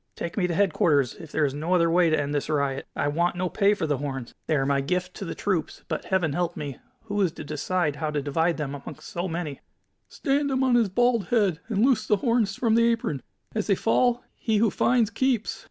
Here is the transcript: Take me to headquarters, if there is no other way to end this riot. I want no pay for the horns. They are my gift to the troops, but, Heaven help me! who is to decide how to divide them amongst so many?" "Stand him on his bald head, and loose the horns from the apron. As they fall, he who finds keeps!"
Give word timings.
Take 0.15 0.35
me 0.35 0.47
to 0.47 0.55
headquarters, 0.55 1.13
if 1.13 1.31
there 1.31 1.45
is 1.45 1.53
no 1.53 1.75
other 1.75 1.87
way 1.91 2.09
to 2.09 2.19
end 2.19 2.33
this 2.33 2.49
riot. 2.49 2.87
I 2.95 3.07
want 3.07 3.35
no 3.35 3.49
pay 3.49 3.75
for 3.75 3.85
the 3.85 3.99
horns. 3.99 4.33
They 4.47 4.55
are 4.55 4.65
my 4.65 4.81
gift 4.81 5.13
to 5.17 5.25
the 5.25 5.35
troops, 5.35 5.83
but, 5.87 6.05
Heaven 6.05 6.33
help 6.33 6.57
me! 6.57 6.79
who 7.03 7.21
is 7.21 7.31
to 7.33 7.43
decide 7.43 7.97
how 7.97 8.09
to 8.09 8.19
divide 8.23 8.57
them 8.57 8.73
amongst 8.73 9.07
so 9.07 9.27
many?" 9.27 9.61
"Stand 10.07 10.49
him 10.49 10.63
on 10.63 10.73
his 10.73 10.89
bald 10.89 11.27
head, 11.27 11.59
and 11.69 11.85
loose 11.85 12.07
the 12.07 12.17
horns 12.17 12.55
from 12.55 12.73
the 12.73 12.91
apron. 12.91 13.21
As 13.53 13.67
they 13.67 13.75
fall, 13.75 14.23
he 14.33 14.57
who 14.57 14.71
finds 14.71 15.11
keeps!" 15.11 15.59